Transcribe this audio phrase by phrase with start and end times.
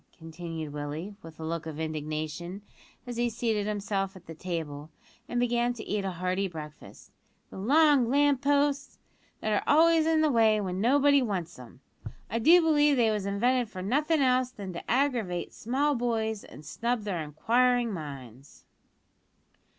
[0.17, 2.63] continued Willie, with a look of indignation,
[3.05, 4.89] as he seated himself at the table,
[5.29, 7.11] and began to eat a hearty breakfast;
[7.51, 8.97] "the long lamp posts!
[9.41, 11.81] that are always in the way when nobody wants 'em.
[12.31, 16.65] I do believe they was invented for nothin' else than to aggravate small boys and
[16.65, 18.65] snub their inquiring minds."